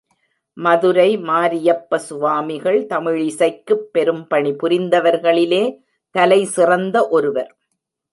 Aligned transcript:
மதுரை 0.53 1.17
மாரியப்ப 1.17 1.95
சுவாமிகள் 1.95 2.85
தமிழிசைக்குப் 2.85 3.83
பெரும் 3.91 4.27
பணி 4.27 4.51
புரிந்தவர்களிலே 4.51 5.79
தலைசிறந்த 6.11 7.07
ஒருவர். 7.07 7.57